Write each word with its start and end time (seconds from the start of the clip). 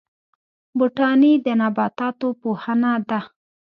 بوټاني 0.77 1.33
د 1.45 1.47
نباتاتو 1.61 2.27
پوهنه 2.41 2.91
ده 3.09 3.19